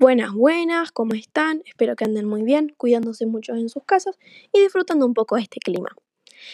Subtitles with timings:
[0.00, 1.60] Buenas, buenas, ¿cómo están?
[1.64, 4.16] Espero que anden muy bien, cuidándose mucho en sus casas
[4.52, 5.90] y disfrutando un poco de este clima.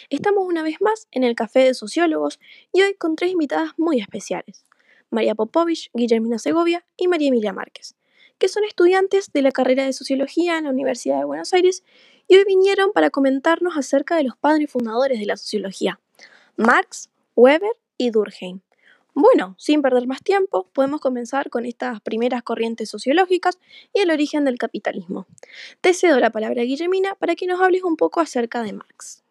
[0.09, 2.41] Estamos una vez más en el Café de Sociólogos
[2.73, 4.65] y hoy con tres invitadas muy especiales,
[5.11, 7.97] María Popovich, Guillermina Segovia y María Emilia Márquez,
[8.39, 11.85] que son estudiantes de la carrera de Sociología en la Universidad de Buenos Aires
[12.27, 16.01] y hoy vinieron para comentarnos acerca de los padres fundadores de la sociología,
[16.57, 18.64] Marx, Weber y Durkheim.
[19.15, 23.59] Bueno, sin perder más tiempo, podemos comenzar con estas primeras corrientes sociológicas
[23.93, 25.27] y el origen del capitalismo.
[25.81, 29.24] Te cedo la palabra, Guillemina, para que nos hables un poco acerca de Marx.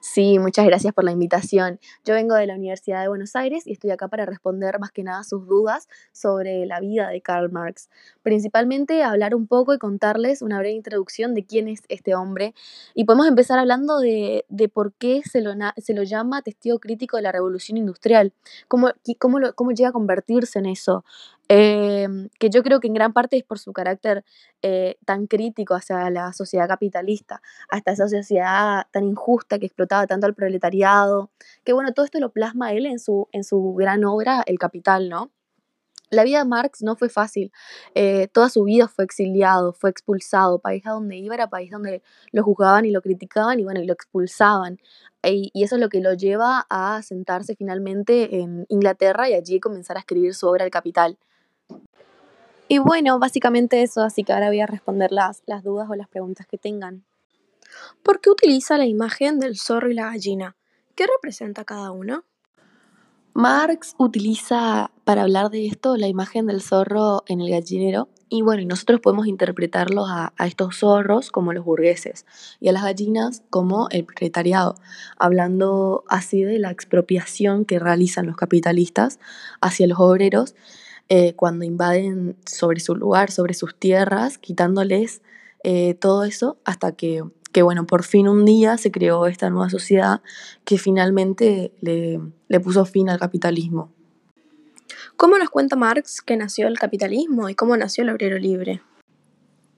[0.00, 1.80] Sí, muchas gracias por la invitación.
[2.04, 5.02] Yo vengo de la Universidad de Buenos Aires y estoy acá para responder más que
[5.02, 7.88] nada sus dudas sobre la vida de Karl Marx.
[8.22, 12.54] Principalmente hablar un poco y contarles una breve introducción de quién es este hombre.
[12.94, 17.22] Y podemos empezar hablando de, por qué se lo, se lo llama testigo crítico de
[17.22, 18.32] la revolución industrial,
[18.68, 21.04] cómo, cómo, cómo llega a convertirse en eso.
[21.50, 24.22] Em, que yo creo que en gran parte es por su carácter
[24.60, 27.40] eh, tan crítico hacia la sociedad capitalista,
[27.70, 31.30] hasta esa sociedad tan injusta que explotaba tanto al proletariado,
[31.64, 35.08] que bueno, todo esto lo plasma él en su, en su gran obra El Capital,
[35.08, 35.30] ¿no?
[36.10, 37.52] La vida de Marx no fue fácil,
[37.94, 42.02] eh, toda su vida fue exiliado, fue expulsado, país a donde iba era país donde
[42.32, 44.78] lo juzgaban y lo criticaban y bueno, y lo expulsaban.
[45.22, 49.60] Y, y eso es lo que lo lleva a sentarse finalmente en Inglaterra y allí
[49.60, 51.18] comenzar a escribir su obra El Capital.
[52.68, 56.08] Y bueno, básicamente eso, así que ahora voy a responder las, las dudas o las
[56.08, 57.04] preguntas que tengan.
[58.02, 60.56] ¿Por qué utiliza la imagen del zorro y la gallina?
[60.94, 62.24] ¿Qué representa cada uno?
[63.32, 68.62] Marx utiliza para hablar de esto la imagen del zorro en el gallinero y bueno,
[68.66, 72.26] nosotros podemos interpretarlos a, a, estos zorros como los burgueses
[72.60, 74.74] y a las gallinas como el proletariado,
[75.18, 79.20] hablando así de la expropiación que realizan los capitalistas
[79.60, 80.56] hacia los obreros
[81.08, 85.22] eh, cuando invaden sobre su lugar, sobre sus tierras, quitándoles
[85.64, 89.70] eh, todo eso hasta que, que, bueno, por fin un día se creó esta nueva
[89.70, 90.20] sociedad
[90.64, 93.90] que finalmente le, le puso fin al capitalismo.
[95.16, 98.82] ¿Cómo nos cuenta Marx que nació el capitalismo y cómo nació el obrero libre?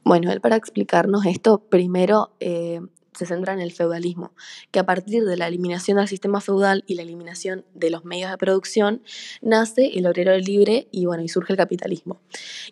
[0.05, 2.81] Bueno, él para explicarnos esto, primero eh,
[3.15, 4.33] se centra en el feudalismo,
[4.71, 8.31] que a partir de la eliminación del sistema feudal y la eliminación de los medios
[8.31, 9.03] de producción,
[9.43, 12.21] nace el obrero libre y bueno, y surge el capitalismo.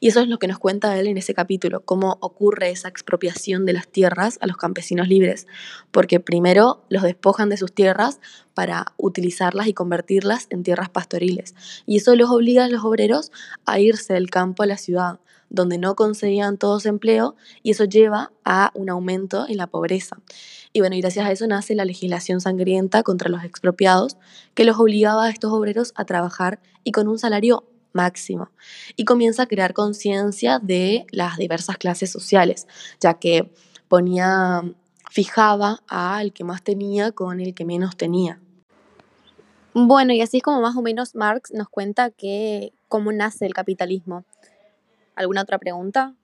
[0.01, 3.67] Y eso es lo que nos cuenta él en ese capítulo, cómo ocurre esa expropiación
[3.67, 5.47] de las tierras a los campesinos libres,
[5.91, 8.21] porque primero los despojan de sus tierras
[8.55, 11.55] para utilizarlas y convertirlas en tierras pastoriles,
[11.87, 13.31] y eso los obliga a los obreros
[13.67, 18.33] a irse del campo a la ciudad, donde no conseguían todos empleo y eso lleva
[18.45, 20.19] a un aumento en la pobreza.
[20.73, 24.17] Y bueno, y gracias a eso nace la legislación sangrienta contra los expropiados
[24.55, 28.51] que los obligaba a estos obreros a trabajar y con un salario máximo.
[28.97, 32.67] Y comienza a crear conciencia de las diversas clases sociales,
[33.01, 33.51] ya que
[33.89, 34.63] ponía,
[35.11, 38.41] fijaba al que más tenía con el que menos tenía.
[39.75, 43.55] Bueno, y así es como más o menos Marx nos cuenta que cómo nace el
[43.55, 44.25] capitalismo.
[45.19, 46.15] ¿Alguna otra pregunta?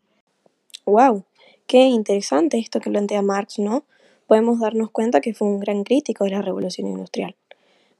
[0.86, 1.24] ¡Wow!
[1.66, 3.82] Qué interesante esto que plantea Marx, ¿no?
[4.28, 7.34] Podemos darnos cuenta que fue un gran crítico de la revolución industrial.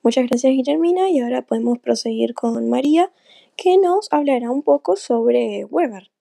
[0.05, 3.11] Muchas gracias, Guillermina, y ahora podemos proseguir con María,
[3.57, 6.13] que nos hablará un poco sobre Weber.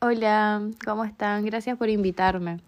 [0.00, 1.44] Hola, ¿cómo están?
[1.44, 2.60] Gracias por invitarme.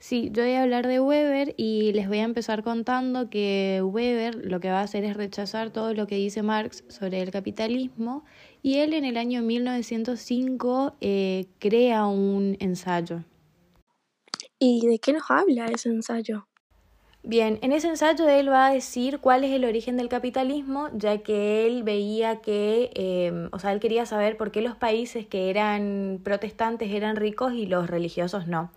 [0.00, 4.36] Sí, yo voy a hablar de Weber y les voy a empezar contando que Weber
[4.36, 8.24] lo que va a hacer es rechazar todo lo que dice Marx sobre el capitalismo
[8.62, 13.24] y él en el año 1905 eh, crea un ensayo.
[14.60, 16.46] ¿Y de qué nos habla ese ensayo?
[17.24, 21.18] Bien, en ese ensayo él va a decir cuál es el origen del capitalismo, ya
[21.18, 25.50] que él veía que, eh, o sea, él quería saber por qué los países que
[25.50, 28.70] eran protestantes eran ricos y los religiosos no.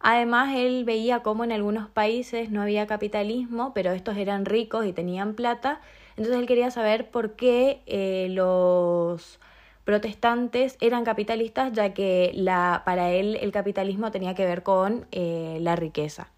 [0.00, 4.94] Además, él veía cómo en algunos países no había capitalismo, pero estos eran ricos y
[4.94, 5.80] tenían plata.
[6.16, 9.38] Entonces él quería saber por qué eh, los
[9.84, 15.58] protestantes eran capitalistas, ya que la, para él el capitalismo tenía que ver con eh,
[15.60, 16.30] la riqueza.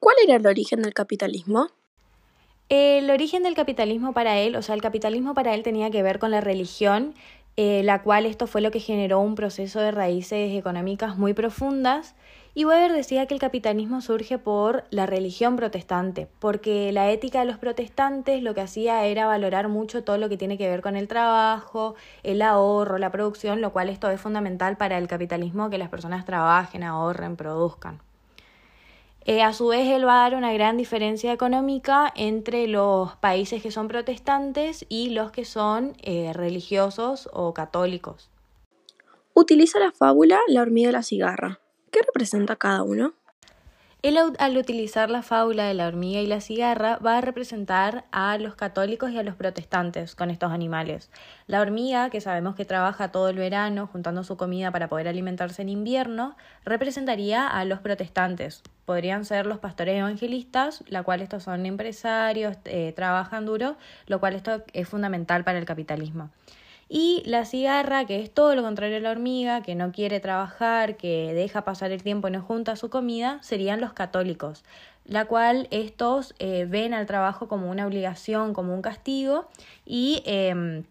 [0.00, 1.68] ¿Cuál era el origen del capitalismo?
[2.68, 6.18] El origen del capitalismo para él, o sea, el capitalismo para él tenía que ver
[6.18, 7.14] con la religión,
[7.56, 12.14] eh, la cual esto fue lo que generó un proceso de raíces económicas muy profundas
[12.54, 17.46] y Weber decía que el capitalismo surge por la religión protestante, porque la ética de
[17.46, 20.94] los protestantes lo que hacía era valorar mucho todo lo que tiene que ver con
[20.94, 25.78] el trabajo, el ahorro, la producción, lo cual esto es fundamental para el capitalismo, que
[25.78, 28.00] las personas trabajen, ahorren, produzcan.
[29.24, 33.62] Eh, a su vez, él va a dar una gran diferencia económica entre los países
[33.62, 38.30] que son protestantes y los que son eh, religiosos o católicos.
[39.34, 41.60] utiliza la fábula La hormiga y la cigarra.
[41.90, 43.14] ¿Qué representa cada uno?
[44.02, 48.36] Él al utilizar la fábula de la hormiga y la cigarra va a representar a
[48.36, 51.08] los católicos y a los protestantes con estos animales.
[51.46, 55.62] La hormiga, que sabemos que trabaja todo el verano juntando su comida para poder alimentarse
[55.62, 58.64] en invierno, representaría a los protestantes.
[58.86, 63.76] Podrían ser los pastores evangelistas, la cual estos son empresarios, eh, trabajan duro,
[64.08, 66.30] lo cual esto es fundamental para el capitalismo.
[66.94, 70.98] Y la cigarra, que es todo lo contrario a la hormiga, que no quiere trabajar,
[70.98, 74.62] que deja pasar el tiempo y no junta su comida, serían los católicos,
[75.06, 79.48] la cual estos eh, ven al trabajo como una obligación, como un castigo
[79.86, 80.84] y em,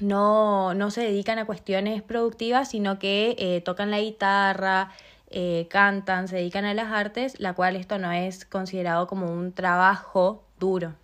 [0.00, 4.90] no, no, se dedican a cuestiones productivas, sino que eh, tocan la guitarra,
[5.30, 9.52] eh, cantan, se dedican a las artes, la cual esto no es considerado como un
[9.52, 10.94] trabajo duro.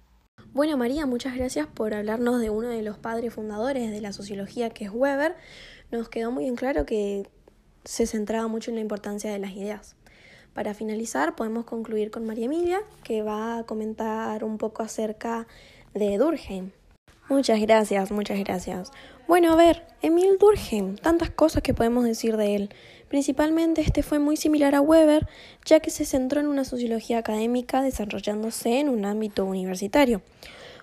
[0.54, 4.69] Bueno, María, muchas gracias por hablarnos de uno de los padres fundadores de la sociología,
[4.69, 5.34] que es Weber.
[5.90, 7.26] Nos quedó muy en claro que
[7.84, 9.96] se centraba mucho en la importancia de las ideas.
[10.52, 15.46] Para finalizar, podemos concluir con María Emilia, que va a comentar un poco acerca
[15.94, 16.72] de Durkheim.
[17.29, 18.91] Muchas gracias, muchas gracias.
[19.29, 22.75] Bueno, a ver, Emil Durkheim, tantas cosas que podemos decir de él.
[23.09, 25.29] Principalmente este fue muy similar a Weber,
[25.65, 30.21] ya que se centró en una sociología académica desarrollándose en un ámbito universitario.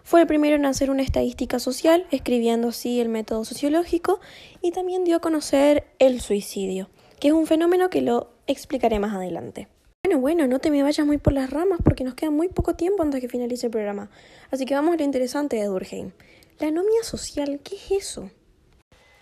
[0.04, 4.20] Fue el primero en hacer una estadística social, escribiendo así el método sociológico,
[4.62, 6.90] y también dio a conocer el suicidio,
[7.20, 9.68] que es un fenómeno que lo explicaré más adelante.
[10.06, 12.74] Bueno, bueno, no te me vayas muy por las ramas porque nos queda muy poco
[12.74, 14.10] tiempo antes que finalice el programa.
[14.50, 16.14] Así que vamos a lo interesante de Durkheim.
[16.58, 18.32] La anomia social, ¿qué es eso?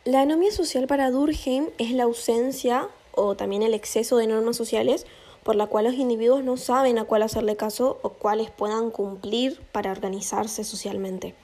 [0.05, 5.07] La anomia social para Durkheim es la ausencia o también el exceso de normas sociales
[5.43, 9.59] por la cual los individuos no saben a cuál hacerle caso o cuáles puedan cumplir
[9.71, 11.35] para organizarse socialmente.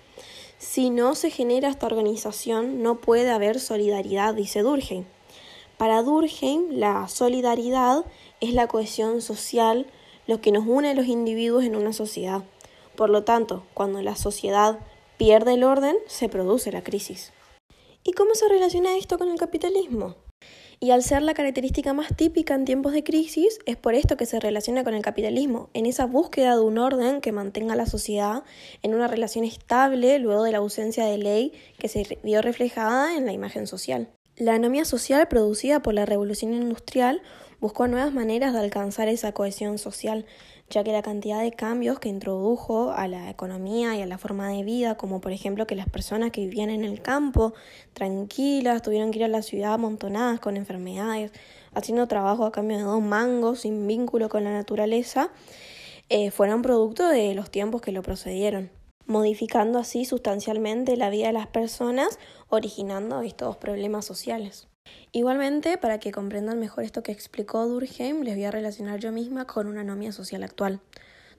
[0.58, 5.06] Si no se genera esta organización, no puede haber solidaridad, dice Durkheim.
[5.84, 8.06] Para Durkheim, la solidaridad
[8.40, 9.86] es la cohesión social,
[10.28, 12.42] lo que nos une a los individuos en una sociedad.
[12.96, 14.80] Por lo tanto, cuando la sociedad
[15.18, 17.34] pierde el orden, se produce la crisis.
[18.02, 20.16] ¿Y cómo se relaciona esto con el capitalismo?
[20.80, 24.26] Y al ser la característica más típica en tiempos de crisis, es por esto que
[24.26, 27.88] se relaciona con el capitalismo, en esa búsqueda de un orden que mantenga a la
[27.88, 28.46] sociedad
[28.84, 33.26] en una relación estable luego de la ausencia de ley que se vio reflejada en
[33.26, 34.08] la imagen social.
[34.36, 37.22] La anomía social producida por la revolución industrial
[37.60, 40.26] buscó nuevas maneras de alcanzar esa cohesión social,
[40.72, 44.50] ya que la cantidad de cambios que introdujo a la economía y a la forma
[44.50, 47.54] de vida, como por ejemplo que las personas que vivían en el campo
[47.94, 51.32] tranquilas tuvieron que ir a la ciudad amontonadas con enfermedades,
[51.76, 55.30] haciendo trabajo a cambio de dos mangos sin vínculo con la naturaleza,
[56.10, 58.72] eh, fueron producto de los tiempos que lo procedieron,
[59.06, 62.20] modificando así sustancialmente la vida de las personas,
[62.50, 64.68] originando estos problemas sociales.
[65.12, 69.46] Igualmente, para que comprendan mejor esto que explicó Durkheim, les voy a relacionar yo misma
[69.46, 70.82] con una anomia social actual.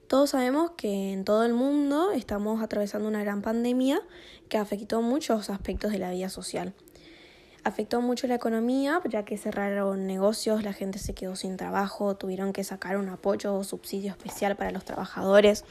[0.07, 4.01] Todos sabemos que en todo el mundo estamos atravesando una gran pandemia
[4.49, 6.73] que afectó muchos aspectos de la vida social.
[7.63, 12.53] Afectó mucho la economía, ya que cerraron negocios, la gente se quedó sin trabajo, tuvieron
[12.53, 15.65] que sacar un apoyo o subsidio especial para los trabajadores.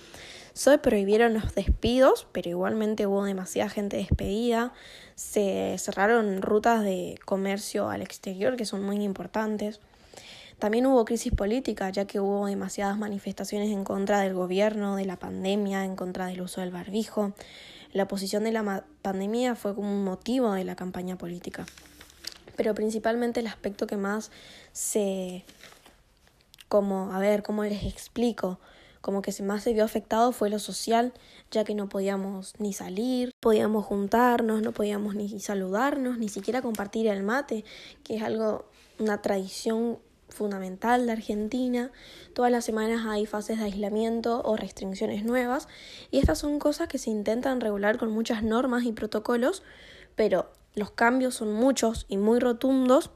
[0.54, 4.72] Se prohibieron los despidos, pero igualmente hubo demasiada gente despedida.
[5.16, 9.80] Se cerraron rutas de comercio al exterior que son muy importantes.
[10.60, 15.18] También hubo crisis política, ya que hubo demasiadas manifestaciones en contra del gobierno, de la
[15.18, 17.32] pandemia, en contra del uso del barbijo.
[17.92, 21.66] La oposición de la pandemia fue como un motivo de la campaña política.
[22.54, 24.30] Pero principalmente el aspecto que más
[24.72, 25.44] se...
[26.68, 28.60] como, a ver, ¿cómo les explico?
[29.04, 31.12] Como que más se vio afectado fue lo social,
[31.50, 37.08] ya que no podíamos ni salir, podíamos juntarnos, no podíamos ni saludarnos, ni siquiera compartir
[37.08, 37.66] el mate,
[38.02, 38.64] que es algo,
[38.98, 39.98] una tradición
[40.30, 41.92] fundamental de Argentina.
[42.32, 45.68] Todas las semanas hay fases de aislamiento o restricciones nuevas
[46.10, 49.62] y estas son cosas que se intentan regular con muchas normas y protocolos,
[50.14, 53.10] pero los cambios son muchos y muy rotundos,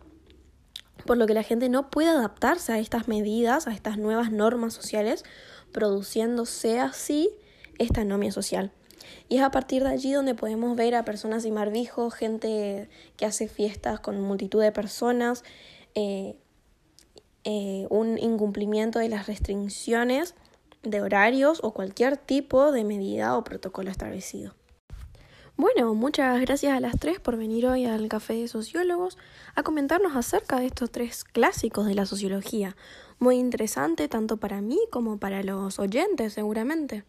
[1.07, 4.75] por lo que la gente no puede adaptarse a estas medidas, a estas nuevas normas
[4.75, 5.25] sociales,
[5.79, 7.31] produciéndose así
[7.79, 8.73] esta anomia social.
[9.29, 13.27] Y es a partir de allí donde podemos ver a personas sin barbijo, gente que
[13.27, 15.45] hace fiestas con multitud de personas,
[15.95, 16.35] eh,
[17.45, 20.35] eh, un incumplimiento de las restricciones
[20.83, 24.55] de horarios o cualquier tipo de medida o protocolo establecido.
[25.57, 29.17] Bueno, muchas gracias a las tres por venir hoy al Café de Sociólogos
[29.55, 32.77] a comentarnos acerca de estos tres clásicos de la sociología
[33.19, 37.05] muy interesante tanto para mí como para los oyentes seguramente.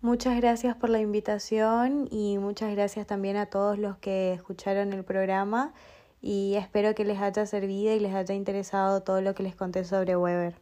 [0.00, 5.04] Muchas gracias por la invitación y muchas gracias también a todos los que escucharon el
[5.04, 5.72] programa
[6.20, 9.84] y espero que les haya servido y les haya interesado todo lo que les conté
[9.84, 10.56] sobre Weber.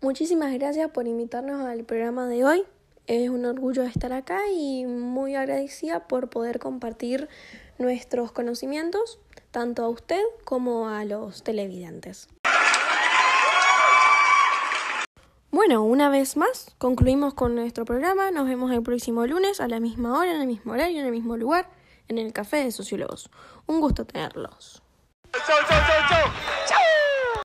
[0.00, 2.64] Muchísimas gracias por invitarnos al programa de hoy.
[3.06, 7.28] Es un orgullo estar acá y muy agradecida por poder compartir
[7.78, 9.18] nuestros conocimientos
[9.50, 12.28] tanto a usted como a los televidentes.
[15.58, 18.30] Bueno, una vez más, concluimos con nuestro programa.
[18.30, 21.10] Nos vemos el próximo lunes a la misma hora, en el mismo horario, en el
[21.10, 21.68] mismo lugar,
[22.06, 23.28] en el Café de Sociólogos.
[23.66, 24.80] Un gusto tenerlos.
[25.32, 26.47] ¡Chau, chau, chau,